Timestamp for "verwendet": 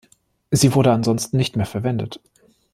1.67-2.19